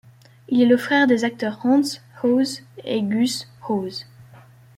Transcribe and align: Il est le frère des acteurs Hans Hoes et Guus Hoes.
Il 0.49 0.63
est 0.63 0.65
le 0.65 0.77
frère 0.77 1.05
des 1.05 1.25
acteurs 1.25 1.63
Hans 1.63 1.83
Hoes 2.23 2.63
et 2.85 3.03
Guus 3.03 3.47
Hoes. 3.69 4.05